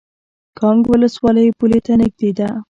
[0.59, 2.49] کانګ ولسوالۍ پولې ته نږدې ده؟